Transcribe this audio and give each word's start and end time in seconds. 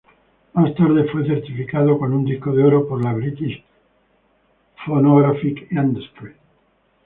Más 0.53 0.73
tarde 0.73 1.03
fue 1.11 1.27
certificada 1.27 1.95
con 1.95 2.11
un 2.11 2.25
disco 2.25 2.51
de 2.53 2.63
oro 2.63 2.87
por 2.87 3.03
la 3.05 3.13
British 3.13 3.63
Phonographic 4.83 5.71
Industry. 5.71 6.31